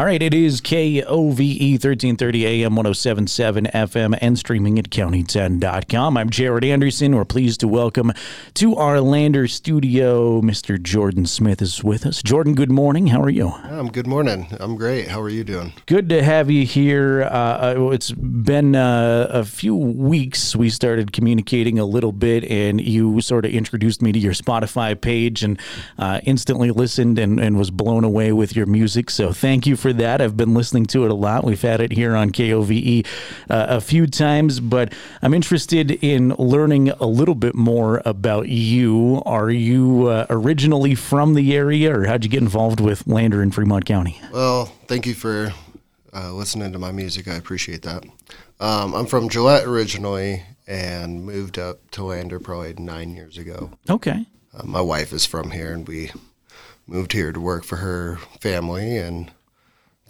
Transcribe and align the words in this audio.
All 0.00 0.06
right, 0.06 0.22
it 0.22 0.32
is 0.32 0.62
KOVE 0.62 1.04
1330 1.04 2.46
AM 2.46 2.74
1077 2.74 3.66
FM 3.66 4.16
and 4.22 4.38
streaming 4.38 4.78
at 4.78 4.88
county10.com. 4.88 6.16
I'm 6.16 6.30
Jared 6.30 6.64
Anderson. 6.64 7.14
We're 7.14 7.26
pleased 7.26 7.60
to 7.60 7.68
welcome 7.68 8.10
to 8.54 8.76
our 8.76 9.02
Lander 9.02 9.46
studio 9.46 10.40
Mr. 10.40 10.82
Jordan 10.82 11.26
Smith 11.26 11.60
is 11.60 11.84
with 11.84 12.06
us. 12.06 12.22
Jordan, 12.22 12.54
good 12.54 12.70
morning. 12.70 13.08
How 13.08 13.20
are 13.20 13.28
you? 13.28 13.48
Um, 13.48 13.88
good 13.88 14.06
morning. 14.06 14.46
I'm 14.58 14.74
great. 14.74 15.08
How 15.08 15.20
are 15.20 15.28
you 15.28 15.44
doing? 15.44 15.74
Good 15.84 16.08
to 16.08 16.22
have 16.22 16.50
you 16.50 16.64
here. 16.64 17.24
Uh, 17.24 17.74
uh, 17.76 17.90
it's 17.90 18.10
been 18.10 18.74
uh, 18.74 19.26
a 19.28 19.44
few 19.44 19.76
weeks. 19.76 20.56
We 20.56 20.70
started 20.70 21.12
communicating 21.12 21.78
a 21.78 21.84
little 21.84 22.12
bit, 22.12 22.44
and 22.44 22.80
you 22.80 23.20
sort 23.20 23.44
of 23.44 23.50
introduced 23.50 24.00
me 24.00 24.12
to 24.12 24.18
your 24.18 24.32
Spotify 24.32 24.98
page 24.98 25.44
and 25.44 25.60
uh, 25.98 26.20
instantly 26.24 26.70
listened 26.70 27.18
and, 27.18 27.38
and 27.38 27.58
was 27.58 27.70
blown 27.70 28.02
away 28.02 28.32
with 28.32 28.56
your 28.56 28.64
music. 28.64 29.10
So 29.10 29.34
thank 29.34 29.66
you 29.66 29.76
for 29.76 29.89
that. 29.94 30.20
I've 30.20 30.36
been 30.36 30.54
listening 30.54 30.86
to 30.86 31.04
it 31.04 31.10
a 31.10 31.14
lot. 31.14 31.44
We've 31.44 31.60
had 31.60 31.80
it 31.80 31.92
here 31.92 32.14
on 32.14 32.30
KOVE 32.30 33.04
uh, 33.48 33.66
a 33.68 33.80
few 33.80 34.06
times, 34.06 34.60
but 34.60 34.92
I'm 35.22 35.34
interested 35.34 35.90
in 35.90 36.30
learning 36.38 36.90
a 36.90 37.06
little 37.06 37.34
bit 37.34 37.54
more 37.54 38.02
about 38.04 38.48
you. 38.48 39.22
Are 39.26 39.50
you 39.50 40.06
uh, 40.08 40.26
originally 40.30 40.94
from 40.94 41.34
the 41.34 41.54
area, 41.54 41.96
or 41.96 42.04
how'd 42.04 42.24
you 42.24 42.30
get 42.30 42.42
involved 42.42 42.80
with 42.80 43.06
Lander 43.06 43.42
in 43.42 43.50
Fremont 43.50 43.84
County? 43.84 44.20
Well, 44.32 44.66
thank 44.86 45.06
you 45.06 45.14
for 45.14 45.52
uh, 46.12 46.32
listening 46.32 46.72
to 46.72 46.78
my 46.78 46.92
music. 46.92 47.28
I 47.28 47.34
appreciate 47.34 47.82
that. 47.82 48.04
Um, 48.58 48.94
I'm 48.94 49.06
from 49.06 49.28
Gillette 49.28 49.64
originally 49.64 50.42
and 50.66 51.24
moved 51.24 51.58
up 51.58 51.90
to 51.92 52.04
Lander 52.04 52.38
probably 52.38 52.74
nine 52.74 53.14
years 53.14 53.38
ago. 53.38 53.70
Okay. 53.88 54.26
Uh, 54.54 54.64
my 54.64 54.80
wife 54.80 55.12
is 55.12 55.26
from 55.26 55.50
here, 55.50 55.72
and 55.72 55.86
we 55.86 56.12
moved 56.86 57.12
here 57.12 57.32
to 57.32 57.40
work 57.40 57.64
for 57.64 57.76
her 57.76 58.18
family, 58.40 58.96
and 58.96 59.30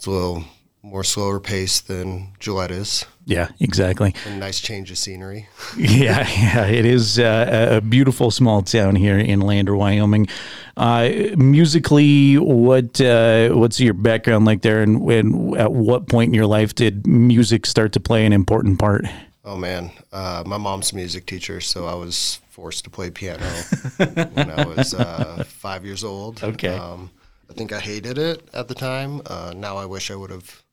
it's 0.01 0.07
a 0.07 0.09
little 0.09 0.43
more 0.81 1.03
slower 1.03 1.39
pace 1.39 1.79
than 1.79 2.29
Gillette 2.39 2.71
is. 2.71 3.05
Yeah, 3.25 3.49
exactly. 3.59 4.15
A 4.25 4.35
nice 4.35 4.59
change 4.59 4.89
of 4.89 4.97
scenery. 4.97 5.47
yeah, 5.77 6.27
yeah, 6.27 6.65
it 6.65 6.87
is 6.87 7.19
uh, 7.19 7.69
a 7.73 7.81
beautiful 7.81 8.31
small 8.31 8.63
town 8.63 8.95
here 8.95 9.19
in 9.19 9.41
Lander, 9.41 9.75
Wyoming. 9.75 10.27
Uh, 10.75 11.07
musically, 11.37 12.39
what 12.39 12.99
uh, 12.99 13.49
what's 13.49 13.79
your 13.79 13.93
background 13.93 14.45
like 14.45 14.63
there, 14.63 14.81
and, 14.81 15.07
and 15.11 15.55
at 15.55 15.71
what 15.71 16.07
point 16.07 16.29
in 16.29 16.33
your 16.33 16.47
life 16.47 16.73
did 16.73 17.05
music 17.05 17.67
start 17.67 17.91
to 17.91 17.99
play 17.99 18.25
an 18.25 18.33
important 18.33 18.79
part? 18.79 19.05
Oh 19.45 19.55
man, 19.55 19.91
uh, 20.11 20.41
my 20.47 20.57
mom's 20.57 20.93
a 20.93 20.95
music 20.95 21.27
teacher, 21.27 21.61
so 21.61 21.85
I 21.85 21.93
was 21.93 22.39
forced 22.49 22.85
to 22.85 22.89
play 22.89 23.11
piano 23.11 23.45
when 23.97 24.49
I 24.49 24.65
was 24.65 24.95
uh, 24.95 25.43
five 25.47 25.85
years 25.85 26.03
old. 26.03 26.43
Okay. 26.43 26.75
Um, 26.75 27.11
I 27.51 27.53
think 27.53 27.73
I 27.73 27.81
hated 27.81 28.17
it 28.17 28.47
at 28.53 28.69
the 28.69 28.73
time. 28.73 29.21
Uh, 29.25 29.53
now 29.53 29.75
I 29.75 29.85
wish 29.85 30.09
I 30.09 30.15
would 30.15 30.31
have 30.31 30.63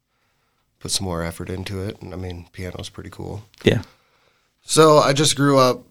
put 0.78 0.92
some 0.92 1.06
more 1.06 1.24
effort 1.24 1.50
into 1.50 1.82
it. 1.82 2.00
And 2.00 2.14
I 2.14 2.16
mean, 2.16 2.46
piano's 2.52 2.88
pretty 2.88 3.10
cool. 3.10 3.42
Yeah. 3.64 3.82
So 4.62 4.98
I 4.98 5.12
just 5.12 5.34
grew 5.34 5.58
up. 5.58 5.84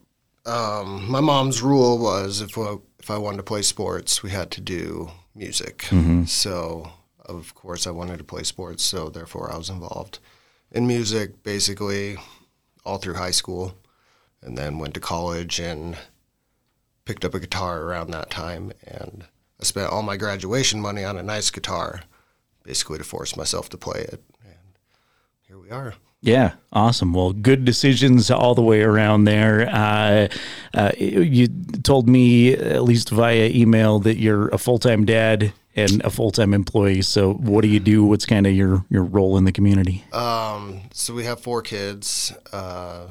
Um, 0.45 1.11
my 1.11 1.19
mom's 1.19 1.61
rule 1.61 1.97
was 1.97 2.39
if 2.39 2.57
I, 2.57 2.75
if 2.99 3.11
I 3.11 3.17
wanted 3.17 3.37
to 3.37 3.43
play 3.43 3.63
sports, 3.63 4.23
we 4.23 4.29
had 4.29 4.49
to 4.51 4.61
do 4.61 5.11
music. 5.35 5.79
Mm-hmm. 5.89 6.23
So 6.23 6.89
of 7.25 7.53
course 7.53 7.85
I 7.85 7.91
wanted 7.91 8.17
to 8.19 8.23
play 8.23 8.43
sports. 8.43 8.81
So 8.83 9.09
therefore 9.09 9.51
I 9.51 9.57
was 9.57 9.69
involved 9.69 10.19
in 10.71 10.87
music 10.87 11.43
basically 11.43 12.15
all 12.85 12.97
through 12.97 13.15
high 13.15 13.31
school, 13.31 13.75
and 14.41 14.57
then 14.57 14.79
went 14.79 14.93
to 14.93 15.01
college 15.01 15.59
and 15.59 15.97
picked 17.03 17.25
up 17.25 17.33
a 17.33 17.41
guitar 17.41 17.81
around 17.81 18.11
that 18.11 18.29
time 18.29 18.71
and 18.85 19.25
I 19.59 19.63
spent 19.63 19.91
all 19.91 20.03
my 20.03 20.17
graduation 20.17 20.79
money 20.79 21.03
on 21.03 21.17
a 21.17 21.23
nice 21.23 21.49
guitar, 21.49 22.01
basically 22.63 22.97
to 22.97 23.03
force 23.03 23.35
myself 23.35 23.69
to 23.69 23.77
play 23.77 24.01
it. 24.01 24.23
And 24.43 24.77
here 25.47 25.57
we 25.57 25.71
are. 25.71 25.95
Yeah, 26.21 26.53
awesome. 26.73 27.13
Well, 27.13 27.31
good 27.31 27.63
decisions 27.63 28.31
all 28.31 28.55
the 28.55 28.61
way 28.61 28.81
around 28.81 29.25
there. 29.25 29.69
Uh, 29.71 30.27
uh, 30.73 30.91
you 30.97 31.47
told 31.83 32.09
me, 32.09 32.53
at 32.53 32.83
least 32.83 33.09
via 33.09 33.47
email, 33.49 33.99
that 33.99 34.17
you're 34.17 34.47
a 34.49 34.57
full 34.57 34.79
time 34.79 35.05
dad 35.05 35.53
and 35.75 36.01
a 36.03 36.09
full 36.09 36.31
time 36.31 36.53
employee. 36.53 37.03
So, 37.03 37.33
what 37.33 37.61
do 37.61 37.67
you 37.67 37.79
do? 37.79 38.03
What's 38.03 38.25
kind 38.25 38.47
of 38.47 38.53
your, 38.53 38.83
your 38.89 39.03
role 39.03 39.37
in 39.37 39.45
the 39.45 39.51
community? 39.51 40.03
Um, 40.11 40.81
so, 40.91 41.13
we 41.13 41.23
have 41.25 41.39
four 41.39 41.61
kids, 41.61 42.33
uh, 42.51 43.09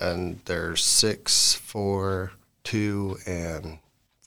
and 0.00 0.40
they're 0.44 0.74
six, 0.74 1.54
four, 1.54 2.32
two, 2.64 3.18
and 3.24 3.78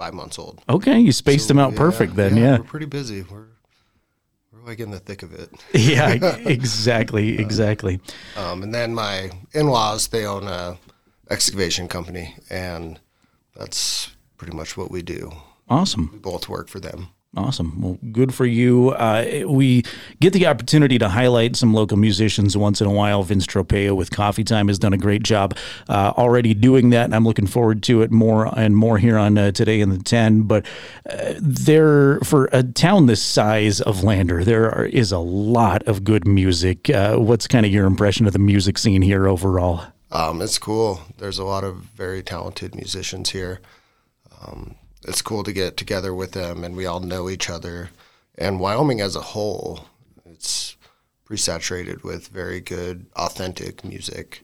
five 0.01 0.15
months 0.15 0.39
old. 0.39 0.59
Okay, 0.67 0.99
you 0.99 1.11
spaced 1.11 1.43
so, 1.43 1.49
them 1.49 1.59
out 1.59 1.73
yeah, 1.73 1.77
perfect 1.77 2.15
then. 2.15 2.35
Yeah, 2.35 2.43
yeah, 2.43 2.57
we're 2.57 2.63
pretty 2.63 2.87
busy. 2.87 3.21
We're 3.21 3.49
we're 4.51 4.65
like 4.65 4.79
in 4.79 4.89
the 4.89 4.99
thick 4.99 5.21
of 5.21 5.31
it. 5.31 5.51
yeah, 5.73 6.13
exactly, 6.45 7.37
exactly. 7.37 7.99
Um, 8.35 8.63
and 8.63 8.73
then 8.73 8.95
my 8.95 9.29
in-laws 9.53 10.07
they 10.07 10.25
own 10.25 10.47
a 10.47 10.79
excavation 11.29 11.87
company, 11.87 12.35
and 12.49 12.99
that's 13.55 14.09
pretty 14.37 14.57
much 14.57 14.75
what 14.75 14.89
we 14.89 15.03
do. 15.03 15.31
Awesome. 15.69 16.09
We 16.11 16.17
both 16.17 16.49
work 16.49 16.67
for 16.67 16.79
them. 16.79 17.09
Awesome. 17.37 17.79
Well, 17.79 17.97
good 18.11 18.33
for 18.33 18.45
you. 18.45 18.89
Uh, 18.89 19.43
we 19.47 19.83
get 20.19 20.33
the 20.33 20.47
opportunity 20.47 20.99
to 20.99 21.07
highlight 21.07 21.55
some 21.55 21.73
local 21.73 21.95
musicians 21.95 22.57
once 22.57 22.81
in 22.81 22.87
a 22.87 22.91
while. 22.91 23.23
Vince 23.23 23.47
Tropeo 23.47 23.95
with 23.95 24.11
Coffee 24.11 24.43
Time 24.43 24.67
has 24.67 24.77
done 24.77 24.91
a 24.91 24.97
great 24.97 25.23
job 25.23 25.55
uh, 25.87 26.11
already 26.17 26.53
doing 26.53 26.89
that, 26.89 27.05
and 27.05 27.15
I'm 27.15 27.23
looking 27.23 27.47
forward 27.47 27.83
to 27.83 28.01
it 28.01 28.11
more 28.11 28.51
and 28.59 28.75
more 28.75 28.97
here 28.97 29.17
on 29.17 29.37
uh, 29.37 29.51
Today 29.51 29.79
in 29.79 29.91
the 29.91 29.99
10. 29.99 30.41
But 30.41 30.65
uh, 31.09 31.35
there, 31.39 32.19
for 32.19 32.49
a 32.51 32.63
town 32.63 33.05
this 33.05 33.23
size 33.23 33.79
of 33.79 34.03
Lander, 34.03 34.43
there 34.43 34.69
are, 34.69 34.85
is 34.87 35.13
a 35.13 35.19
lot 35.19 35.83
of 35.83 36.03
good 36.03 36.27
music. 36.27 36.89
Uh, 36.89 37.15
what's 37.15 37.47
kind 37.47 37.65
of 37.65 37.71
your 37.71 37.85
impression 37.85 38.27
of 38.27 38.33
the 38.33 38.39
music 38.39 38.77
scene 38.77 39.01
here 39.01 39.25
overall? 39.29 39.85
Um, 40.11 40.41
it's 40.41 40.57
cool. 40.57 40.99
There's 41.17 41.39
a 41.39 41.45
lot 41.45 41.63
of 41.63 41.77
very 41.77 42.23
talented 42.23 42.75
musicians 42.75 43.29
here. 43.29 43.61
Um, 44.45 44.75
it's 45.03 45.21
cool 45.21 45.43
to 45.43 45.53
get 45.53 45.77
together 45.77 46.13
with 46.13 46.31
them 46.31 46.63
and 46.63 46.75
we 46.75 46.85
all 46.85 46.99
know 46.99 47.29
each 47.29 47.49
other. 47.49 47.89
And 48.37 48.59
Wyoming 48.59 49.01
as 49.01 49.15
a 49.15 49.21
whole, 49.21 49.85
it's 50.25 50.75
pretty 51.25 51.41
saturated 51.41 52.03
with 52.03 52.27
very 52.27 52.61
good, 52.61 53.05
authentic 53.15 53.83
music. 53.83 54.43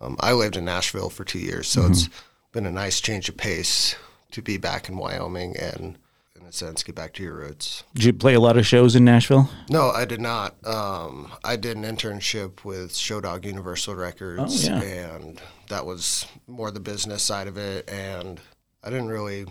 Um, 0.00 0.16
I 0.20 0.32
lived 0.32 0.56
in 0.56 0.64
Nashville 0.64 1.10
for 1.10 1.24
two 1.24 1.38
years, 1.38 1.68
so 1.68 1.82
mm-hmm. 1.82 1.92
it's 1.92 2.08
been 2.52 2.66
a 2.66 2.70
nice 2.70 3.00
change 3.00 3.28
of 3.28 3.36
pace 3.36 3.96
to 4.32 4.42
be 4.42 4.56
back 4.56 4.88
in 4.88 4.96
Wyoming 4.96 5.56
and, 5.56 5.96
in 6.34 6.46
a 6.46 6.52
sense, 6.52 6.82
get 6.82 6.94
back 6.94 7.12
to 7.14 7.22
your 7.22 7.34
roots. 7.34 7.84
Did 7.94 8.04
you 8.04 8.12
play 8.12 8.34
a 8.34 8.40
lot 8.40 8.56
of 8.56 8.66
shows 8.66 8.96
in 8.96 9.04
Nashville? 9.04 9.48
No, 9.70 9.90
I 9.90 10.04
did 10.04 10.20
not. 10.20 10.54
Um, 10.66 11.30
I 11.44 11.56
did 11.56 11.76
an 11.76 11.84
internship 11.84 12.64
with 12.64 12.94
Show 12.96 13.20
Dog 13.20 13.44
Universal 13.44 13.94
Records, 13.94 14.68
oh, 14.68 14.72
yeah. 14.72 14.82
and 15.14 15.40
that 15.68 15.86
was 15.86 16.26
more 16.46 16.70
the 16.70 16.80
business 16.80 17.22
side 17.22 17.46
of 17.46 17.56
it. 17.56 17.88
And 17.88 18.40
I 18.82 18.90
didn't 18.90 19.08
really 19.08 19.46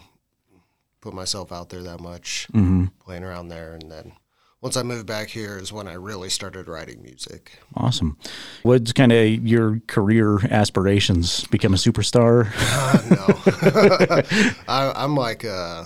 put 1.04 1.14
myself 1.14 1.52
out 1.52 1.68
there 1.70 1.84
that 1.84 2.00
much, 2.00 2.48
mm-hmm. 2.54 2.86
playing 3.04 3.26
around 3.26 3.50
there, 3.50 3.74
and 3.74 3.92
then 3.92 4.14
once 4.62 4.78
I 4.78 4.84
moved 4.84 5.06
back 5.06 5.28
here 5.28 5.58
is 5.58 5.74
when 5.74 5.90
I 5.90 5.96
really 5.96 6.30
started 6.30 6.70
writing 6.70 7.04
music. 7.04 7.60
Awesome. 7.76 8.18
What's 8.62 8.94
kind 8.94 9.12
of 9.12 9.46
your 9.46 9.82
career 9.88 10.40
aspirations? 10.50 11.44
Become 11.48 11.74
a 11.74 11.78
superstar? 11.78 12.48
Uh, 12.84 13.02
no, 13.10 14.64
I, 14.74 15.04
am 15.04 15.16
like 15.16 15.44
a, 15.44 15.86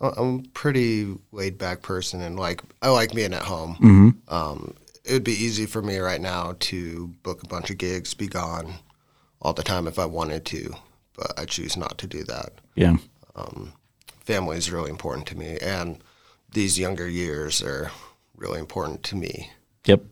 I'm 0.00 0.38
a 0.38 0.48
pretty 0.54 1.12
laid 1.32 1.58
back 1.58 1.82
person, 1.82 2.20
and 2.20 2.38
like 2.38 2.62
I 2.80 2.90
like 2.90 3.12
being 3.12 3.34
at 3.34 3.42
home. 3.42 3.74
Mm-hmm. 3.74 4.34
Um, 4.34 4.74
it 5.04 5.12
would 5.12 5.24
be 5.24 5.32
easy 5.32 5.66
for 5.66 5.82
me 5.82 5.98
right 5.98 6.20
now 6.20 6.54
to 6.60 7.08
book 7.24 7.42
a 7.42 7.48
bunch 7.48 7.70
of 7.70 7.78
gigs, 7.78 8.14
be 8.14 8.28
gone 8.28 8.74
all 9.42 9.52
the 9.52 9.62
time 9.62 9.88
if 9.88 9.98
I 9.98 10.06
wanted 10.06 10.44
to, 10.46 10.72
but 11.16 11.32
I 11.38 11.46
choose 11.46 11.76
not 11.76 11.98
to 11.98 12.06
do 12.06 12.22
that. 12.24 12.52
Yeah 12.76 12.96
um, 13.34 13.72
family 14.24 14.56
is 14.56 14.70
really 14.70 14.90
important 14.90 15.26
to 15.28 15.36
me, 15.36 15.58
and 15.60 16.02
these 16.52 16.78
younger 16.78 17.08
years 17.08 17.62
are 17.62 17.90
really 18.36 18.58
important 18.58 19.02
to 19.04 19.16
me. 19.16 19.50
Yep. 19.86 20.02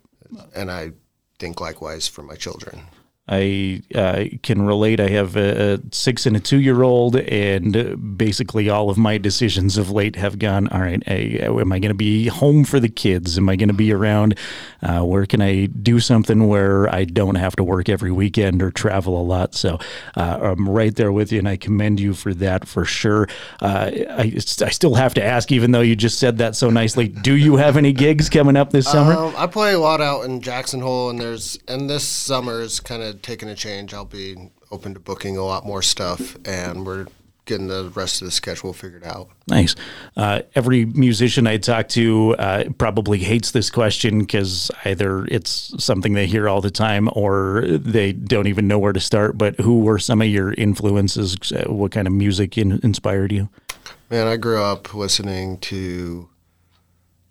And 0.55 0.70
I 0.70 0.93
think 1.38 1.61
likewise 1.61 2.09
for 2.09 2.23
my 2.23 2.35
children. 2.35 2.82
I 3.29 3.83
uh, 3.95 4.25
can 4.43 4.63
relate. 4.63 5.01
I 5.01 5.09
have 5.09 5.37
a, 5.37 5.75
a 5.75 5.79
six 5.93 6.25
and 6.25 6.37
a 6.37 6.41
two 6.41 6.61
year 6.61 6.83
old, 6.83 7.17
and 7.17 8.17
basically 8.17 8.71
all 8.71 8.89
of 8.89 8.97
my 8.97 9.19
decisions 9.19 9.77
of 9.77 9.91
late 9.91 10.17
have 10.17 10.39
gone. 10.39 10.69
All 10.69 10.81
right, 10.81 11.03
I, 11.07 11.39
am 11.43 11.73
I 11.73 11.79
going 11.79 11.91
to 11.91 11.95
be 11.95 12.29
home 12.29 12.65
for 12.65 12.81
the 12.81 12.89
kids? 12.89 13.37
Am 13.37 13.49
I 13.49 13.57
going 13.57 13.69
to 13.69 13.75
be 13.75 13.93
around? 13.93 14.39
Uh, 14.83 15.03
where 15.03 15.27
can 15.27 15.43
I 15.43 15.67
do 15.67 16.01
something 16.01 16.49
where 16.49 16.93
I 16.95 17.05
don't 17.05 17.35
have 17.35 17.57
to 17.57 17.65
work 17.65 17.89
every 17.89 18.13
weekend 18.13 18.63
or 18.63 18.71
travel 18.71 19.21
a 19.21 19.23
lot? 19.23 19.55
So 19.55 19.79
uh, 20.17 20.39
I'm 20.41 20.69
right 20.69 20.95
there 20.95 21.13
with 21.13 21.31
you, 21.31 21.39
and 21.39 21.49
I 21.49 21.57
commend 21.57 22.01
you 22.01 22.15
for 22.15 22.33
that 22.35 22.67
for 22.67 22.87
sure. 22.87 23.29
Uh, 23.61 23.91
I, 24.11 24.33
I 24.37 24.71
still 24.71 24.95
have 24.95 25.13
to 25.15 25.25
ask, 25.25 25.53
even 25.53 25.73
though 25.73 25.83
you 25.83 25.97
just 25.97 26.19
said 26.19 26.39
that 26.39 26.57
so 26.57 26.71
nicely. 26.71 27.09
Do 27.09 27.37
you 27.37 27.57
have 27.57 27.77
any 27.77 27.93
gigs 27.93 28.31
coming 28.31 28.57
up 28.57 28.71
this 28.71 28.87
summer? 28.87 29.13
Um, 29.13 29.35
I 29.37 29.47
play 29.47 29.75
a 29.75 29.79
lot 29.79 30.01
out 30.01 30.23
in 30.23 30.41
Jackson 30.41 30.81
Hole, 30.81 31.11
and 31.11 31.21
there's 31.21 31.59
and 31.69 31.91
this 31.91 32.07
summer 32.07 32.63
is 32.63 32.81
kind 32.81 33.03
of 33.03 33.18
taking 33.23 33.49
a 33.49 33.55
change. 33.55 33.94
I'll 33.94 34.05
be 34.05 34.50
open 34.70 34.94
to 34.94 35.00
booking 35.00 35.37
a 35.37 35.44
lot 35.44 35.65
more 35.67 35.82
stuff, 35.82 36.37
and 36.44 36.87
we're 36.87 37.06
getting 37.49 37.67
the 37.67 37.91
rest 37.94 38.20
of 38.20 38.26
the 38.26 38.31
schedule 38.31 38.73
figured 38.73 39.03
out. 39.03 39.31
Nice. 39.49 39.75
Uh, 40.17 40.43
every 40.55 40.85
musician 40.85 41.47
I 41.47 41.56
talk 41.56 41.88
to 41.88 42.37
uh, 42.38 42.65
probably 42.76 43.19
hates 43.19 43.50
this 43.50 43.70
question 43.70 44.20
because 44.20 44.70
either 44.85 45.25
it's 45.25 45.75
something 45.82 46.12
they 46.12 46.26
hear 46.26 46.49
all 46.49 46.61
the 46.61 46.70
time 46.70 47.09
or 47.15 47.65
they 47.67 48.12
don't 48.12 48.47
even 48.47 48.69
know 48.69 48.79
where 48.79 48.93
to 48.93 49.00
start. 49.00 49.38
But 49.38 49.59
who 49.61 49.81
were 49.81 49.99
some 49.99 50.21
of 50.21 50.29
your 50.29 50.53
influences? 50.53 51.37
Uh, 51.50 51.73
what 51.73 51.91
kind 51.91 52.06
of 52.06 52.12
music 52.12 52.59
in, 52.59 52.79
inspired 52.82 53.32
you? 53.32 53.49
Man, 54.11 54.26
I 54.26 54.37
grew 54.37 54.62
up 54.62 54.94
listening 54.94 55.59
to 55.59 56.29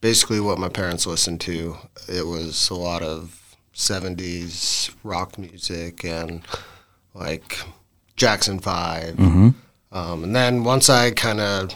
basically 0.02 0.40
what 0.40 0.58
my 0.58 0.70
parents 0.70 1.06
listened 1.06 1.42
to. 1.42 1.78
It 2.08 2.26
was 2.26 2.70
a 2.70 2.76
lot 2.76 3.04
of 3.04 3.47
70s 3.78 4.94
rock 5.04 5.38
music 5.38 6.04
and 6.04 6.42
like 7.14 7.60
Jackson 8.16 8.60
5. 8.60 9.16
Mm-hmm. 9.16 9.50
Um, 9.92 10.24
and 10.24 10.36
then 10.36 10.64
once 10.64 10.90
I 10.90 11.12
kind 11.12 11.40
of 11.40 11.74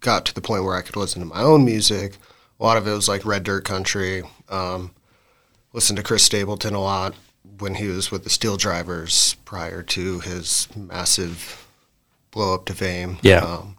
got 0.00 0.26
to 0.26 0.34
the 0.34 0.42
point 0.42 0.62
where 0.62 0.76
I 0.76 0.82
could 0.82 0.96
listen 0.96 1.20
to 1.20 1.26
my 1.26 1.40
own 1.40 1.64
music, 1.64 2.16
a 2.60 2.62
lot 2.62 2.76
of 2.76 2.86
it 2.86 2.92
was 2.92 3.08
like 3.08 3.24
Red 3.24 3.44
Dirt 3.44 3.64
Country. 3.64 4.22
Um, 4.48 4.92
listened 5.72 5.96
to 5.96 6.02
Chris 6.02 6.22
Stapleton 6.22 6.74
a 6.74 6.80
lot 6.80 7.14
when 7.58 7.74
he 7.76 7.88
was 7.88 8.10
with 8.10 8.24
the 8.24 8.30
Steel 8.30 8.56
Drivers 8.56 9.34
prior 9.44 9.82
to 9.82 10.20
his 10.20 10.68
massive 10.76 11.66
blow 12.30 12.54
up 12.54 12.66
to 12.66 12.74
fame. 12.74 13.18
Yeah. 13.22 13.38
Um, 13.38 13.78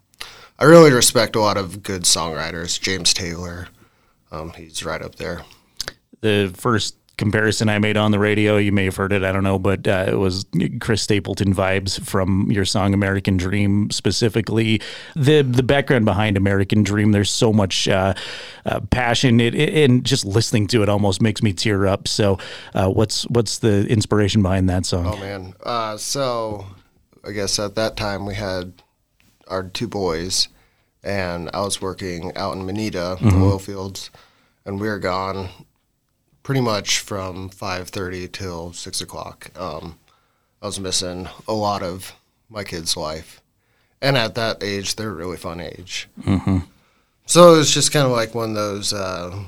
I 0.57 0.65
really 0.65 0.91
respect 0.91 1.35
a 1.35 1.39
lot 1.39 1.55
of 1.55 1.83
good 1.83 2.03
songwriters. 2.03 2.81
James 2.81 3.13
Taylor, 3.13 3.67
um, 4.31 4.51
he's 4.53 4.83
right 4.83 5.01
up 5.01 5.15
there. 5.15 5.43
The 6.21 6.51
first 6.53 6.95
comparison 7.19 7.69
I 7.69 7.77
made 7.77 7.97
on 7.97 8.11
the 8.11 8.17
radio. 8.17 8.57
You 8.57 8.71
may 8.71 8.85
have 8.85 8.95
heard 8.95 9.13
it. 9.13 9.23
I 9.23 9.31
don't 9.31 9.43
know, 9.43 9.59
but 9.59 9.87
uh, 9.87 10.05
it 10.07 10.15
was 10.15 10.45
Chris 10.79 11.03
Stapleton 11.03 11.53
vibes 11.53 12.01
from 12.01 12.49
your 12.49 12.65
song 12.65 12.95
"American 12.95 13.37
Dream." 13.37 13.91
Specifically, 13.91 14.81
the 15.15 15.43
the 15.43 15.61
background 15.61 16.05
behind 16.05 16.37
"American 16.37 16.81
Dream." 16.81 17.11
There's 17.11 17.29
so 17.29 17.53
much 17.53 17.87
uh, 17.87 18.15
uh, 18.65 18.79
passion, 18.89 19.39
it, 19.39 19.53
it, 19.53 19.89
and 19.89 20.03
just 20.03 20.25
listening 20.25 20.65
to 20.67 20.81
it 20.81 20.89
almost 20.89 21.21
makes 21.21 21.43
me 21.43 21.53
tear 21.53 21.85
up. 21.85 22.07
So, 22.07 22.39
uh, 22.73 22.89
what's 22.89 23.23
what's 23.27 23.59
the 23.59 23.85
inspiration 23.87 24.41
behind 24.41 24.69
that 24.69 24.85
song? 24.85 25.05
Oh 25.05 25.17
man, 25.17 25.53
uh, 25.61 25.97
so 25.97 26.65
I 27.23 27.31
guess 27.31 27.59
at 27.59 27.75
that 27.75 27.97
time 27.97 28.25
we 28.25 28.35
had 28.35 28.81
our 29.47 29.63
two 29.63 29.89
boys, 29.89 30.47
and 31.03 31.49
I 31.53 31.61
was 31.61 31.81
working 31.81 32.35
out 32.35 32.55
in 32.55 32.65
Manita, 32.65 33.17
mm-hmm. 33.19 33.29
the 33.29 33.45
oil 33.45 33.59
fields, 33.59 34.09
and 34.65 34.79
we 34.79 34.87
were 34.87 34.99
gone 34.99 35.49
pretty 36.49 36.61
much 36.61 36.97
from 36.97 37.47
5.30 37.47 38.31
till 38.31 38.73
6 38.73 39.01
o'clock. 39.01 39.51
Um, 39.55 39.99
i 40.63 40.65
was 40.65 40.79
missing 40.79 41.27
a 41.47 41.53
lot 41.53 41.83
of 41.83 42.15
my 42.49 42.63
kids 42.63 42.97
life. 42.97 43.39
And 44.01 44.17
at 44.17 44.33
that 44.33 44.63
age 44.63 44.95
they're 44.95 45.11
a 45.11 45.13
really 45.13 45.37
fun 45.37 45.61
age. 45.61 46.09
Mm-hmm. 46.23 46.57
so 47.27 47.53
it's 47.53 47.71
just 47.71 47.91
kind 47.91 48.07
of 48.07 48.13
like 48.13 48.33
one 48.33 48.49
of 48.49 48.55
those 48.55 48.93
uh, 48.93 49.43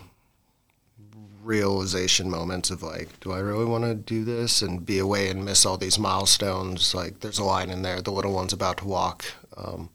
realization 1.43 2.29
moments 2.29 2.69
of 2.69 2.83
like 2.83 3.19
do 3.21 3.31
i 3.31 3.39
really 3.39 3.65
want 3.65 3.83
to 3.83 3.95
do 3.95 4.23
this 4.23 4.61
and 4.61 4.85
be 4.85 4.99
away 4.99 5.27
and 5.27 5.43
miss 5.43 5.65
all 5.65 5.77
these 5.77 5.97
milestones? 5.97 6.93
Like 6.93 7.21
there's 7.21 7.39
a 7.39 7.43
line 7.43 7.71
in 7.71 7.81
there 7.81 7.99
the 8.03 8.11
little 8.11 8.31
one's 8.31 8.53
about 8.53 8.77
to 8.77 8.85
walk. 8.85 9.25
Um, 9.57 9.89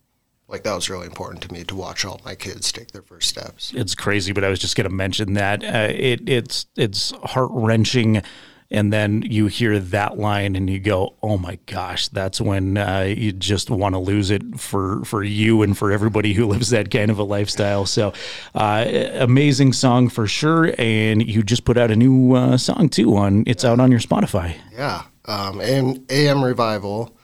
like 0.48 0.62
that 0.62 0.74
was 0.74 0.88
really 0.88 1.06
important 1.06 1.42
to 1.42 1.52
me 1.52 1.64
to 1.64 1.74
watch 1.74 2.04
all 2.04 2.20
my 2.24 2.34
kids 2.34 2.70
take 2.70 2.92
their 2.92 3.02
first 3.02 3.28
steps. 3.28 3.72
It's 3.74 3.94
crazy, 3.94 4.32
but 4.32 4.44
I 4.44 4.48
was 4.48 4.58
just 4.58 4.76
going 4.76 4.88
to 4.88 4.94
mention 4.94 5.34
that 5.34 5.64
uh, 5.64 5.92
it 5.92 6.28
it's 6.28 6.66
it's 6.76 7.10
heart 7.22 7.50
wrenching. 7.52 8.22
And 8.68 8.92
then 8.92 9.22
you 9.22 9.46
hear 9.46 9.78
that 9.78 10.18
line 10.18 10.56
and 10.56 10.68
you 10.68 10.80
go, 10.80 11.14
"Oh 11.22 11.38
my 11.38 11.56
gosh!" 11.66 12.08
That's 12.08 12.40
when 12.40 12.76
uh, 12.76 13.14
you 13.16 13.30
just 13.30 13.70
want 13.70 13.94
to 13.94 14.00
lose 14.00 14.30
it 14.32 14.58
for 14.58 15.04
for 15.04 15.22
you 15.22 15.62
and 15.62 15.78
for 15.78 15.92
everybody 15.92 16.32
who 16.32 16.46
lives 16.48 16.70
that 16.70 16.90
kind 16.90 17.08
of 17.08 17.18
a 17.20 17.22
lifestyle. 17.22 17.86
So, 17.86 18.12
uh, 18.56 18.84
amazing 19.14 19.72
song 19.72 20.08
for 20.08 20.26
sure. 20.26 20.74
And 20.78 21.24
you 21.24 21.44
just 21.44 21.64
put 21.64 21.76
out 21.76 21.92
a 21.92 21.96
new 21.96 22.34
uh, 22.34 22.56
song 22.56 22.88
too 22.88 23.16
on. 23.16 23.44
It's 23.46 23.64
out 23.64 23.78
on 23.78 23.92
your 23.92 24.00
Spotify. 24.00 24.56
Yeah, 24.72 25.04
um, 25.26 25.60
and 25.60 26.04
AM 26.10 26.42
Revival. 26.42 27.16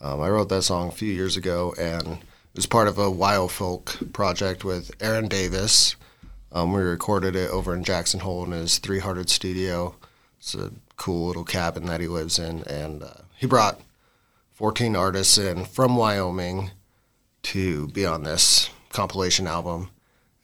Um, 0.00 0.22
I 0.22 0.30
wrote 0.30 0.48
that 0.48 0.62
song 0.62 0.88
a 0.88 0.92
few 0.92 1.12
years 1.12 1.36
ago, 1.36 1.74
and 1.78 2.18
was 2.54 2.66
part 2.66 2.88
of 2.88 2.98
a 2.98 3.10
wild 3.10 3.52
folk 3.52 3.96
project 4.12 4.64
with 4.64 4.90
Aaron 5.00 5.28
Davis. 5.28 5.96
Um, 6.50 6.72
we 6.72 6.80
recorded 6.80 7.36
it 7.36 7.50
over 7.50 7.74
in 7.74 7.84
Jackson 7.84 8.20
Hole 8.20 8.44
in 8.44 8.52
his 8.52 8.78
Three 8.78 9.00
Hearted 9.00 9.28
studio. 9.28 9.94
It's 10.38 10.54
a 10.54 10.72
cool 10.96 11.26
little 11.26 11.44
cabin 11.44 11.86
that 11.86 12.00
he 12.00 12.08
lives 12.08 12.38
in, 12.38 12.62
and 12.64 13.02
uh, 13.02 13.22
he 13.36 13.46
brought 13.46 13.80
14 14.54 14.96
artists 14.96 15.38
in 15.38 15.64
from 15.64 15.96
Wyoming 15.96 16.70
to 17.44 17.88
be 17.88 18.04
on 18.04 18.24
this 18.24 18.70
compilation 18.90 19.46
album, 19.46 19.90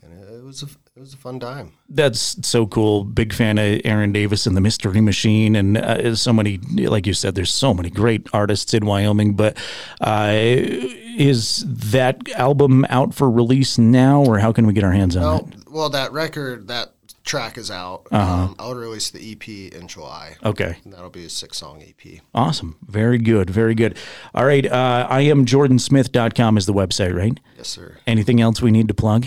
and 0.03 0.13
it 0.29 0.45
was 0.45 0.63
a 0.63 0.69
it 0.97 1.01
was 1.01 1.13
a 1.13 1.17
fun 1.17 1.41
time. 1.41 1.73
That's 1.89 2.47
so 2.47 2.67
cool. 2.67 3.03
Big 3.03 3.33
fan 3.33 3.59
of 3.59 3.81
Aaron 3.85 4.13
Davis 4.13 4.47
and 4.47 4.57
the 4.57 4.61
Mystery 4.61 5.01
Machine, 5.01 5.57
and 5.57 5.77
uh, 5.77 6.15
so 6.15 6.33
many, 6.33 6.59
like 6.59 7.07
you 7.07 7.15
said, 7.15 7.35
there's 7.35 7.53
so 7.53 7.75
many 7.75 7.91
great 7.91 8.29
artists 8.33 8.73
in 8.75 8.87
Wyoming. 8.87 9.35
But 9.35 9.57
uh, 10.01 10.31
is 10.33 11.65
that 11.67 12.31
album 12.33 12.85
out 12.89 13.13
for 13.13 13.29
release 13.29 13.77
now, 13.77 14.23
or 14.23 14.39
how 14.39 14.53
can 14.53 14.69
we 14.69 14.73
get 14.73 14.85
our 14.85 14.93
hands 14.93 15.17
on 15.17 15.23
well, 15.23 15.37
it? 15.39 15.69
Well, 15.69 15.91
that 15.91 16.13
record, 16.13 16.69
that 16.69 16.93
track 17.25 17.59
is 17.59 17.73
out. 17.73 18.07
Uh-huh. 18.13 18.33
Um, 18.33 18.57
I'll 18.61 18.75
release 18.77 19.11
the 19.11 19.33
EP 19.33 19.49
in 19.49 19.89
July. 19.89 20.37
Okay. 20.45 20.77
And 20.85 20.93
that'll 20.93 21.11
be 21.11 21.25
a 21.25 21.31
six 21.31 21.59
song 21.59 21.83
EP. 21.83 22.21
Awesome. 22.35 22.77
Very 22.87 23.19
good. 23.19 23.51
Very 23.51 23.75
good. 23.75 23.99
All 24.33 24.45
right. 24.45 24.65
Uh, 24.65 25.09
I 25.11 25.23
am 25.23 25.45
jordansmith.com 25.45 26.57
is 26.57 26.67
the 26.67 26.75
website, 26.75 27.17
right? 27.17 27.41
Yes, 27.57 27.69
sir. 27.69 27.97
Anything 28.07 28.41
else 28.41 28.63
we 28.63 28.71
need 28.71 28.87
to 28.89 28.95
plug? 28.95 29.27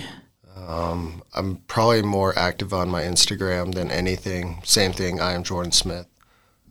Um, 0.68 1.24
I'm 1.34 1.58
probably 1.68 2.02
more 2.02 2.38
active 2.38 2.74
on 2.74 2.90
my 2.90 3.02
Instagram 3.02 3.74
than 3.74 3.90
anything. 3.90 4.62
Same 4.66 4.92
thing. 4.92 5.22
I 5.22 5.32
am 5.32 5.44
Jordan 5.44 5.72
Smith. 5.72 6.08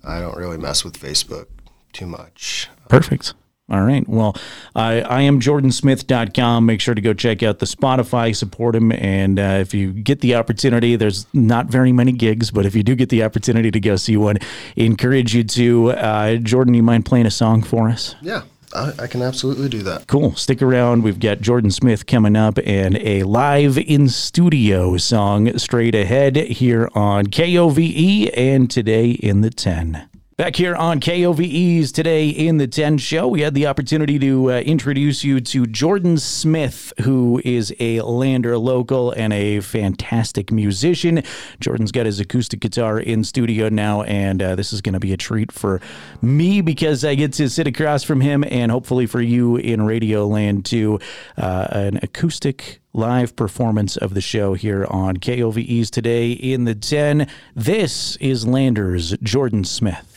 I 0.04 0.20
don't 0.20 0.37
really 0.37 0.58
mess 0.58 0.84
with 0.84 1.00
Facebook 1.00 1.46
too 1.94 2.06
much. 2.06 2.69
Perfect. 2.88 3.32
All 3.69 3.81
right. 3.81 4.08
Well, 4.08 4.37
I, 4.76 5.00
I 5.00 5.22
am 5.22 5.40
jordansmith.com. 5.40 6.66
Make 6.66 6.81
sure 6.81 6.94
to 6.94 7.00
go 7.00 7.14
check 7.14 7.43
out 7.43 7.58
the 7.58 7.66
Spotify, 7.66 8.37
support 8.37 8.76
him. 8.76 8.93
And 8.93 9.40
uh, 9.40 9.58
if 9.60 9.75
you 9.75 9.93
get 9.93 10.20
the 10.20 10.37
opportunity, 10.37 10.94
there's 10.94 11.26
not 11.32 11.66
very 11.66 11.90
many 11.90 12.12
gigs, 12.12 12.52
but 12.52 12.64
if 12.64 12.76
you 12.76 12.84
do 12.84 12.94
get 12.94 13.08
the 13.08 13.25
opportunity 13.25 13.72
to 13.72 13.81
go 13.81 13.96
see 13.96 14.16
one, 14.16 14.37
encourage 14.76 15.34
you 15.34 15.43
to. 15.43 15.90
Uh, 15.93 16.37
Jordan, 16.37 16.75
you 16.75 16.82
mind 16.84 17.06
playing 17.06 17.26
a 17.26 17.31
song 17.31 17.62
for 17.62 17.88
us? 17.88 18.14
Yeah. 18.22 18.43
I, 18.76 18.93
I, 19.05 19.06
can 19.06 19.23
absolutely 19.23 19.69
do 19.69 19.82
that. 19.84 20.06
Cool. 20.06 20.34
Stick 20.34 20.61
around. 20.61 21.02
We've 21.02 21.19
got 21.19 21.40
Jordan 21.40 21.70
Smith 21.70 22.06
coming 22.06 22.37
up 22.37 22.58
and 22.64 22.96
a 22.99 23.23
live 23.23 23.78
in 23.78 24.08
studio 24.08 24.96
song 24.99 25.56
straight 25.58 25.94
ahead 25.94 26.37
here 26.37 26.90
on 26.94 27.26
KOVE 27.26 28.31
and 28.36 28.70
today 28.70 29.10
in 29.10 29.41
the 29.41 29.50
10. 29.50 30.08
Back 30.38 30.56
here 30.56 30.76
on 30.76 31.00
KOVE's 31.00 31.93
Today 31.93 32.28
in 32.28 32.58
the 32.58 32.66
10 32.66 32.98
show, 32.98 33.26
we 33.26 33.40
had 33.40 33.55
the 33.55 33.66
opportunity 33.66 34.19
to 34.19 34.52
uh, 34.52 34.56
introduce 34.58 35.24
you 35.24 35.40
to 35.40 35.66
Jordan 35.66 36.19
Smith, 36.19 36.93
who 37.00 37.40
is 37.43 37.74
a 37.81 38.02
Lander 38.02 38.58
local 38.58 39.12
and 39.12 39.32
a 39.32 39.60
fantastic 39.60 40.52
musician. 40.52 41.22
Jordan's 41.58 41.90
got 41.90 42.05
his 42.05 42.20
acoustic 42.20 42.60
guitar 42.60 43.00
in 43.00 43.24
studio 43.24 43.70
now, 43.70 44.02
and 44.02 44.43
uh, 44.43 44.55
this 44.55 44.74
is 44.74 44.82
going 44.82 44.93
to 44.93 45.00
be 45.00 45.14
a 45.14 45.16
treat 45.16 45.50
for 45.52 45.81
me 46.20 46.60
because 46.60 47.02
I 47.02 47.14
get 47.14 47.32
to 47.32 47.48
sit 47.48 47.66
across 47.66 48.02
from 48.02 48.20
him 48.20 48.44
and 48.46 48.70
hopefully 48.70 49.06
for 49.06 49.22
you 49.22 49.56
in 49.56 49.86
Radio 49.86 50.26
Land 50.26 50.66
too. 50.66 51.00
Uh, 51.38 51.66
an 51.70 52.00
acoustic 52.02 52.82
live 52.93 53.36
performance 53.36 53.96
of 53.96 54.12
the 54.12 54.20
show 54.20 54.52
here 54.52 54.86
on 54.90 55.16
KOVE's 55.16 55.90
Today 55.90 56.32
in 56.32 56.64
the 56.64 56.74
10. 56.74 57.26
This 57.55 58.16
is 58.16 58.46
Lander's 58.46 59.16
Jordan 59.22 59.64
Smith. 59.64 60.16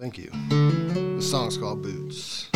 Thank 0.00 0.16
you. 0.16 0.30
The 0.48 1.20
song's 1.20 1.58
called 1.58 1.82
Boots. 1.82 2.48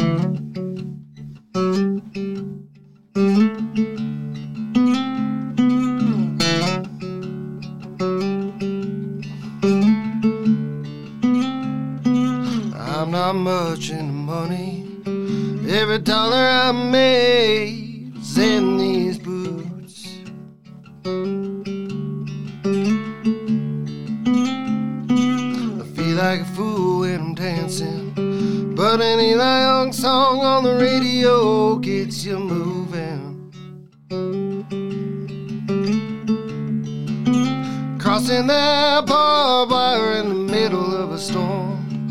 Crossing 38.14 38.46
that 38.46 39.06
barbed 39.06 39.72
wire 39.72 40.12
in 40.20 40.28
the 40.28 40.36
middle 40.36 40.94
of 40.94 41.10
a 41.10 41.18
storm. 41.18 42.06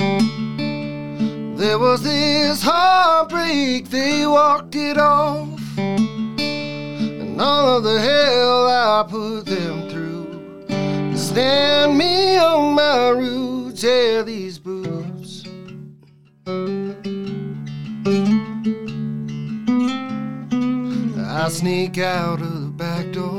There 1.55 1.79
was 1.79 2.03
this 2.03 2.61
heartbreak, 2.61 3.89
they 3.89 4.27
walked 4.27 4.75
it 4.75 4.97
off. 4.97 5.61
And 5.77 7.39
all 7.39 7.77
of 7.77 7.83
the 7.85 8.01
hell 8.01 8.67
I 8.67 9.05
put 9.09 9.45
them 9.45 9.87
through. 9.89 11.15
Stand 11.15 11.97
me 11.97 12.35
on 12.35 12.73
my 12.75 13.07
roots, 13.07 13.81
yeah, 13.81 14.23
these 14.23 14.59
boots. 14.59 15.45
I 21.25 21.47
sneak 21.47 21.97
out 21.97 22.41
of 22.41 22.61
the 22.61 22.71
back 22.75 23.13
door. 23.13 23.32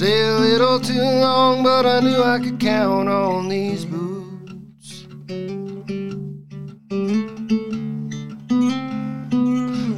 Stay 0.00 0.22
a 0.22 0.38
little 0.38 0.80
too 0.80 0.94
long, 0.98 1.62
but 1.62 1.84
I 1.84 2.00
knew 2.00 2.22
I 2.22 2.38
could 2.38 2.58
count 2.58 3.06
on 3.06 3.50
these 3.50 3.84
boots. 3.84 5.06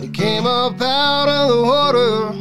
They 0.01 0.09
came 0.09 0.45
up 0.45 0.83
out 0.83 1.29
of 1.29 1.49
the 1.51 1.63
water. 1.63 2.33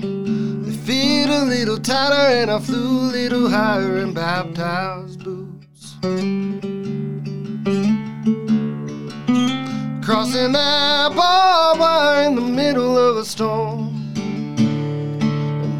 They 0.65 0.75
fit 0.75 1.29
a 1.29 1.45
little 1.45 1.77
tighter, 1.77 2.33
and 2.41 2.49
I 2.49 2.57
flew 2.57 2.97
a 2.97 3.11
little 3.11 3.47
higher 3.47 3.97
in 3.97 4.11
baptized 4.15 5.23
boots. 5.23 5.97
Crossing 10.03 10.51
that 10.53 11.13
barbed 11.15 11.79
wire 11.79 12.23
in 12.23 12.33
the 12.33 12.41
middle 12.41 12.97
of 12.97 13.17
a 13.17 13.23
storm. 13.23 14.01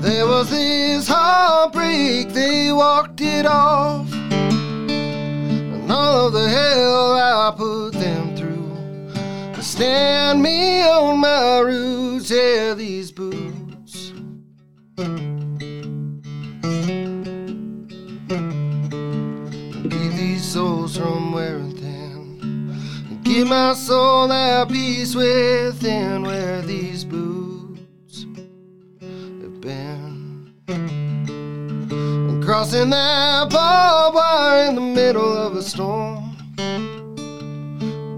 There 0.04 0.28
was 0.28 0.52
this 0.52 1.08
heartbreak, 2.12 2.34
they 2.34 2.72
walked 2.72 3.22
it 3.22 3.46
off. 3.46 4.12
And 4.14 5.92
all 5.92 6.28
of 6.28 6.34
the 6.34 6.50
hell 6.50 7.14
I 7.14 7.54
put 7.56 7.92
them 7.94 8.36
through. 8.36 9.54
To 9.54 9.64
stand 9.64 10.42
me 10.42 10.84
on 10.84 11.20
my 11.20 11.60
roots, 11.60 12.30
yeah, 12.32 12.74
these 12.74 13.12
boots. 13.12 14.14
Keep 19.84 20.14
these 20.14 20.44
souls 20.44 20.98
from 20.98 21.34
wearing 21.34 21.76
thin. 21.76 23.22
Give 23.24 23.48
my 23.48 23.74
soul 23.74 24.28
that 24.28 24.70
peace 24.70 25.16
within 25.16 26.24
where 26.24 26.62
these 26.62 27.01
crossing 32.62 32.92
that 32.92 33.50
barbed 33.50 34.14
wire 34.14 34.70
in 34.70 34.76
the 34.76 34.82
middle 34.82 35.36
of 35.36 35.56
a 35.56 35.64
storm. 35.64 36.38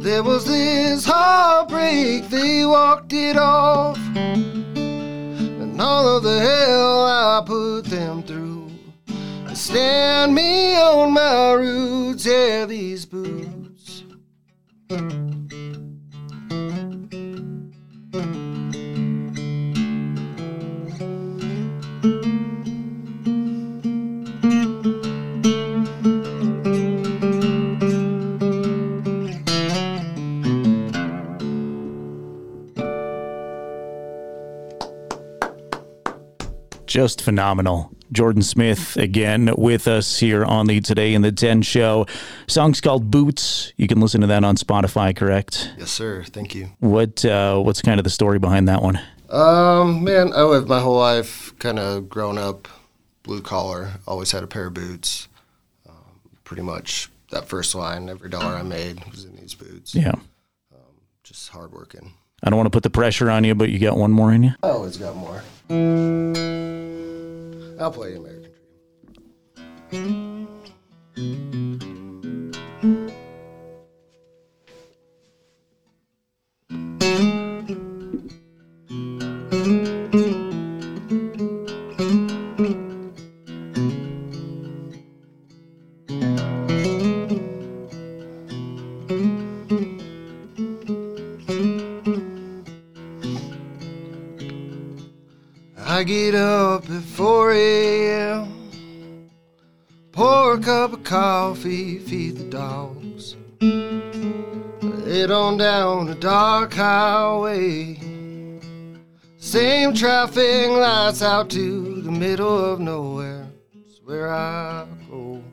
There 0.02 0.22
was 0.22 0.44
this 0.44 1.06
heartbreak, 1.06 2.28
they 2.28 2.66
walked 2.66 3.14
it 3.14 3.38
off. 3.38 3.98
And 4.18 5.80
all 5.80 6.18
of 6.18 6.24
the 6.24 6.42
hell 6.42 7.06
I 7.06 7.42
put 7.46 7.86
them 7.86 8.22
through. 8.24 8.70
Stand 9.54 10.36
me 10.36 10.76
on 10.76 11.14
my 11.14 11.54
roots, 11.54 12.26
yeah, 12.26 12.66
these 12.66 13.06
boots. 13.06 14.04
Just 36.94 37.24
phenomenal. 37.24 37.92
Jordan 38.12 38.44
Smith 38.44 38.98
again 38.98 39.52
with 39.58 39.88
us 39.88 40.20
here 40.20 40.46
on 40.46 40.68
the 40.68 40.80
Today 40.80 41.16
in 41.16 41.24
the 41.24 41.32
10 41.32 41.64
show. 41.64 42.06
Song's 42.46 42.82
called 42.82 43.10
Boots. 43.10 43.74
You 43.78 43.88
can 43.88 44.00
listen 44.00 44.22
to 44.22 44.28
that 44.28 44.44
on 44.44 44.58
Spotify, 44.58 45.16
correct? 45.16 45.72
Yes, 45.80 45.90
sir. 45.90 46.24
Thank 46.24 46.54
you. 46.54 46.70
What 46.82 47.26
uh, 47.26 47.60
what's 47.60 47.82
kind 47.82 48.00
of 48.00 48.04
the 48.04 48.12
story 48.12 48.38
behind 48.38 48.68
that 48.68 48.84
one? 48.84 49.00
Um, 49.30 50.04
man, 50.04 50.34
I 50.36 50.44
lived 50.44 50.70
my 50.70 50.80
whole 50.80 51.00
life 51.00 51.58
kind 51.58 51.80
of 51.80 52.10
grown 52.10 52.38
up 52.38 52.68
blue 53.24 53.42
collar. 53.42 53.94
Always 54.08 54.32
had 54.32 54.44
a 54.44 54.48
pair 54.48 54.68
of 54.68 54.76
boots. 54.76 55.28
Um, 55.90 55.96
pretty 56.44 56.62
much 56.62 57.10
that 57.32 57.48
first 57.48 57.74
line, 57.74 58.08
every 58.08 58.30
dollar 58.30 58.56
I 58.56 58.62
made 58.62 59.04
was 59.10 59.26
in 59.26 59.36
these 59.36 59.56
boots. 59.56 59.96
Yeah. 59.96 60.14
Just 61.24 61.50
hardworking. 61.50 62.14
I 62.44 62.52
don't 62.52 62.58
want 62.58 62.68
to 62.68 62.76
put 62.76 62.84
the 62.84 62.92
pressure 62.92 63.32
on 63.32 63.46
you, 63.46 63.56
but 63.56 63.70
you 63.70 63.80
got 63.80 63.98
one 63.98 64.12
more 64.12 64.32
in 64.32 64.44
you. 64.44 64.52
I 64.62 64.68
always 64.68 64.98
got 64.98 65.16
more. 65.16 65.42
I'll 67.84 67.92
play 67.92 68.16
American 68.16 68.54
Dream. 71.16 71.63
Pour 100.24 100.54
a 100.54 100.58
cup 100.58 100.94
of 100.94 101.04
coffee, 101.04 102.00
feed 102.00 102.38
the 102.38 102.46
dogs. 102.46 103.36
Head 105.06 105.32
on 105.32 105.58
down 105.58 106.08
a 106.08 106.16
dark 106.16 106.74
highway. 106.76 108.00
Same 109.38 109.94
traffic 109.94 110.70
lights 110.70 111.22
out 111.22 111.50
to 111.50 112.02
the 112.04 112.10
middle 112.10 112.58
of 112.58 112.80
nowhere. 112.80 113.50
It's 113.74 114.00
where 114.06 114.32
I 114.32 114.86
go. 115.12 115.44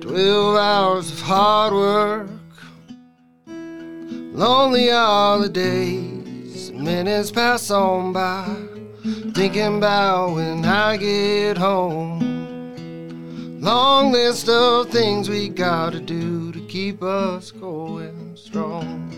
Twelve 0.00 0.56
hours 0.56 1.12
of 1.12 1.20
hard 1.20 1.72
work. 1.72 2.30
Lonely 3.46 4.90
all 4.90 5.38
the 5.38 5.48
days, 5.48 6.72
minutes 6.72 7.30
pass 7.30 7.70
on 7.70 8.12
by, 8.12 8.73
thinking 9.04 9.78
about 9.78 10.34
when 10.34 10.64
I 10.64 10.96
get 10.96 11.58
home. 11.58 13.60
Long 13.60 14.12
list 14.12 14.48
of 14.48 14.90
things 14.90 15.28
we 15.28 15.50
gotta 15.50 16.00
do 16.00 16.52
to 16.52 16.60
keep 16.66 17.02
us 17.02 17.50
going 17.50 18.34
strong. 18.34 19.10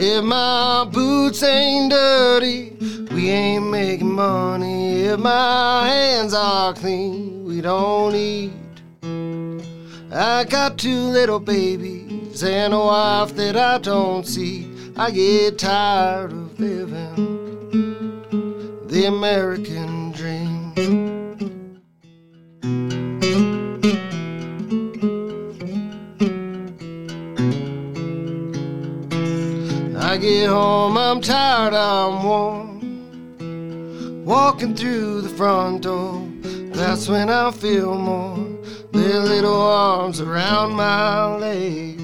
If 0.00 0.22
my 0.22 0.88
boots 0.92 1.42
ain't 1.42 1.90
dirty, 1.90 2.76
we 3.10 3.30
ain't 3.30 3.66
making 3.66 4.12
money. 4.12 5.02
If 5.02 5.18
my 5.18 5.88
hands 5.88 6.32
are 6.32 6.72
clean, 6.74 7.44
we 7.44 7.60
don't 7.60 8.14
eat. 8.14 8.52
I 10.12 10.44
got 10.44 10.78
two 10.78 11.00
little 11.00 11.40
babies 11.40 12.44
and 12.44 12.72
a 12.72 12.78
wife 12.78 13.34
that 13.34 13.56
I 13.56 13.78
don't 13.78 14.24
see. 14.24 14.67
I 15.00 15.12
get 15.12 15.60
tired 15.60 16.32
of 16.32 16.58
living 16.58 17.14
the 18.88 19.04
American 19.06 20.10
dream. 20.10 20.72
I 29.96 30.16
get 30.16 30.48
home, 30.48 30.98
I'm 30.98 31.20
tired, 31.20 31.74
I'm 31.74 32.24
warm. 32.24 34.24
Walking 34.24 34.74
through 34.74 35.20
the 35.20 35.28
front 35.28 35.82
door, 35.82 36.26
that's 36.72 37.08
when 37.08 37.30
I 37.30 37.52
feel 37.52 37.94
more. 37.94 38.44
Their 38.90 39.20
little 39.20 39.62
arms 39.62 40.20
around 40.20 40.72
my 40.72 41.36
legs. 41.36 41.97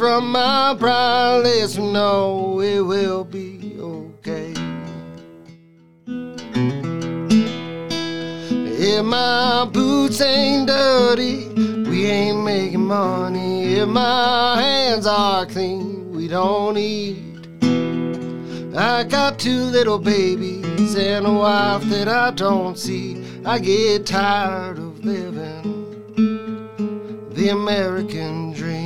From 0.00 0.32
my 0.32 0.72
bride 0.72 1.42
lets 1.44 1.76
know 1.76 2.60
it 2.60 2.80
will 2.80 3.22
be 3.22 3.76
okay. 3.78 4.54
If 8.78 9.04
my 9.04 9.68
boots 9.70 10.22
ain't 10.22 10.68
dirty, 10.68 11.48
we 11.88 12.06
ain't 12.06 12.42
making 12.42 12.86
money. 12.86 13.74
If 13.74 13.88
my 13.88 14.58
hands 14.58 15.06
are 15.06 15.44
clean, 15.44 16.12
we 16.12 16.28
don't 16.28 16.78
eat. 16.78 17.46
I 18.74 19.04
got 19.04 19.38
two 19.38 19.64
little 19.64 19.98
babies 19.98 20.96
and 20.96 21.26
a 21.26 21.32
wife 21.32 21.84
that 21.90 22.08
I 22.08 22.30
don't 22.30 22.78
see. 22.78 23.22
I 23.44 23.58
get 23.58 24.06
tired 24.06 24.78
of 24.78 25.04
living 25.04 25.98
the 27.34 27.50
American 27.50 28.52
dream. 28.54 28.79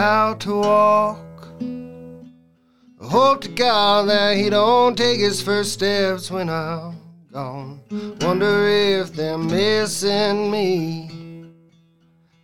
About 0.00 0.40
to 0.40 0.54
walk. 0.54 1.18
Hope 3.02 3.42
to 3.42 3.50
God 3.50 4.08
that 4.08 4.34
he 4.34 4.48
don't 4.48 4.96
take 4.96 5.20
his 5.20 5.42
first 5.42 5.74
steps 5.74 6.30
when 6.30 6.48
I'm 6.48 6.96
gone. 7.30 7.82
Wonder 8.22 8.66
if 8.66 9.12
they're 9.12 9.36
missing 9.36 10.50
me. 10.50 11.10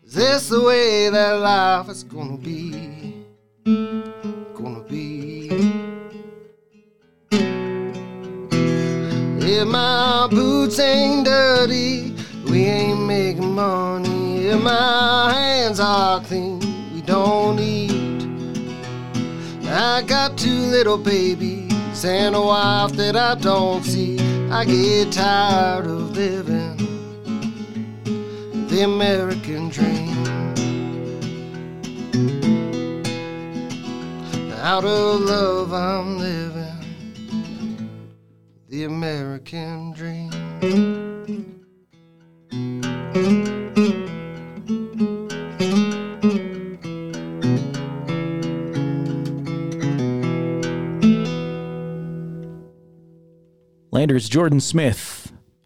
Is 0.05 0.13
this 0.13 0.51
the 0.51 0.61
way 0.61 1.09
that 1.09 1.33
life 1.41 1.89
is 1.89 2.05
gonna 2.05 2.37
be? 2.37 3.25
Gonna 3.65 4.85
be. 4.87 5.49
If 9.41 9.67
my 9.67 10.29
boots 10.31 10.79
ain't 10.79 11.25
dirty, 11.25 12.15
we 12.51 12.67
ain't 12.67 13.07
making 13.07 13.55
money. 13.55 14.49
If 14.49 14.61
my 14.63 15.33
hands 15.33 15.81
are 15.81 16.21
clean, 16.21 16.66
don't 17.07 17.61
eat. 17.61 17.93
I 19.69 20.03
got 20.03 20.37
two 20.37 20.51
little 20.51 20.99
babies 20.99 22.05
and 22.05 22.35
a 22.35 22.41
wife 22.41 22.93
that 22.93 23.17
I 23.17 23.37
don't 23.37 23.85
see. 23.85 24.19
I 24.51 24.65
get 24.65 25.13
tired 25.13 25.87
of 25.87 26.17
living 26.17 26.77
the 28.69 28.83
American 28.83 29.69
dream. 29.69 30.17
Out 34.61 34.85
of 34.85 35.21
love, 35.21 35.73
I'm 35.73 36.19
living 36.19 37.89
the 38.69 38.85
American 38.85 39.93
dream. 39.93 41.06
Landers 54.07 54.29
Jordan 54.29 54.61
Smith, 54.61 55.16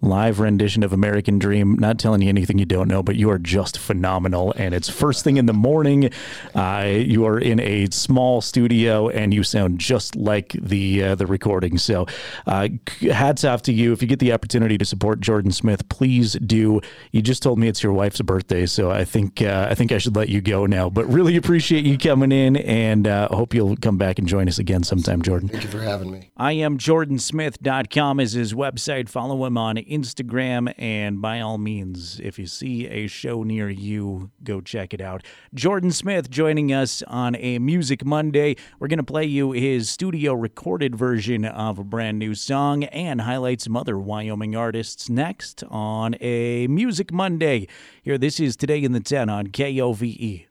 live 0.02 0.40
rendition 0.40 0.82
of 0.82 0.92
American 0.92 1.38
Dream. 1.38 1.76
Not 1.78 1.98
telling 1.98 2.22
you 2.22 2.28
anything 2.28 2.58
you 2.58 2.64
don't 2.64 2.88
know, 2.88 3.02
but 3.02 3.16
you 3.16 3.30
are 3.30 3.38
just 3.38 3.78
phenomenal. 3.78 4.52
And 4.56 4.74
it's 4.74 4.88
first 4.88 5.24
thing 5.24 5.36
in 5.36 5.46
the 5.46 5.52
morning. 5.52 6.10
Uh, 6.54 6.86
you 6.86 7.26
are 7.26 7.38
in 7.38 7.60
a 7.60 7.86
small 7.90 8.40
studio, 8.40 9.08
and 9.08 9.34
you 9.34 9.42
sound 9.42 9.78
just 9.78 10.16
like 10.16 10.52
the 10.52 11.02
uh, 11.02 11.14
the 11.14 11.26
recording. 11.26 11.78
So, 11.78 12.06
uh, 12.46 12.68
hats 13.12 13.44
off 13.44 13.62
to 13.62 13.72
you. 13.72 13.92
If 13.92 14.02
you 14.02 14.08
get 14.08 14.18
the 14.18 14.32
opportunity 14.32 14.78
to 14.78 14.84
support 14.84 15.20
Jordan 15.20 15.52
Smith, 15.52 15.88
please 15.88 16.34
do. 16.34 16.80
You 17.12 17.22
just 17.22 17.42
told 17.42 17.58
me 17.58 17.68
it's 17.68 17.82
your 17.82 17.92
wife's 17.92 18.20
birthday, 18.20 18.66
so 18.66 18.90
I 18.90 19.04
think 19.04 19.42
uh, 19.42 19.68
I 19.70 19.74
think 19.74 19.92
I 19.92 19.98
should 19.98 20.16
let 20.16 20.28
you 20.28 20.40
go 20.40 20.66
now. 20.66 20.88
But 20.88 21.06
really 21.06 21.36
appreciate 21.36 21.84
you 21.84 21.98
coming 21.98 22.32
in, 22.32 22.56
and 22.56 23.06
uh, 23.06 23.28
hope 23.28 23.54
you'll 23.54 23.76
come 23.76 23.98
back 23.98 24.18
and 24.18 24.26
join 24.26 24.48
us 24.48 24.58
again 24.58 24.82
sometime, 24.82 25.22
Jordan. 25.22 25.48
Thank 25.48 25.64
you 25.64 25.70
for 25.70 25.80
having 25.80 26.10
me. 26.10 26.30
I 26.36 26.52
am 26.52 26.78
JordanSmith.com 26.78 28.20
is 28.20 28.32
his 28.32 28.54
website. 28.54 29.08
Follow 29.08 29.44
him 29.44 29.58
on 29.58 29.76
Instagram, 29.90 30.72
and 30.78 31.20
by 31.20 31.40
all 31.40 31.58
means, 31.58 32.20
if 32.20 32.38
you 32.38 32.46
see 32.46 32.86
a 32.86 33.06
show 33.06 33.42
near 33.42 33.68
you, 33.68 34.30
go 34.44 34.60
check 34.60 34.94
it 34.94 35.00
out. 35.00 35.24
Jordan 35.52 35.90
Smith 35.90 36.30
joining 36.30 36.72
us 36.72 37.02
on 37.08 37.34
a 37.36 37.58
Music 37.58 38.04
Monday. 38.04 38.56
We're 38.78 38.88
going 38.88 38.98
to 38.98 39.02
play 39.02 39.24
you 39.24 39.52
his 39.52 39.90
studio 39.90 40.34
recorded 40.34 40.94
version 40.94 41.44
of 41.44 41.78
a 41.78 41.84
brand 41.84 42.18
new 42.18 42.34
song 42.34 42.84
and 42.84 43.20
highlight 43.20 43.60
some 43.60 43.76
other 43.76 43.98
Wyoming 43.98 44.54
artists 44.54 45.10
next 45.10 45.64
on 45.68 46.14
a 46.20 46.66
Music 46.68 47.12
Monday. 47.12 47.66
Here, 48.02 48.16
this 48.16 48.40
is 48.40 48.56
Today 48.56 48.82
in 48.82 48.92
the 48.92 49.00
10 49.00 49.28
on 49.28 49.48
KOVE. 49.48 50.46